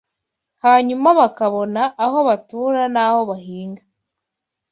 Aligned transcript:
hanyuma 0.63 1.07
bakabona 1.19 1.81
aho 2.05 2.17
batura 2.27 2.81
n’aho 2.93 3.19
bahinga 3.29 3.83